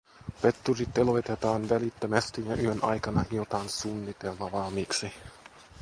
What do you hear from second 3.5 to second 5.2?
suunnitelma valmiiksi.